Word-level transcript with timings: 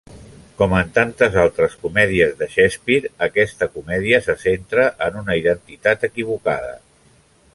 Com 0.59 0.71
en 0.77 0.87
tantes 0.93 1.35
altres 1.41 1.75
comèdies 1.83 2.33
de 2.39 2.47
Shakespeare, 2.55 3.11
aquesta 3.27 3.69
comèdia 3.75 4.23
se 4.29 4.37
centra 4.47 4.89
en 5.09 5.23
una 5.23 5.39
identitat 5.43 6.09
equivocada. 6.11 6.75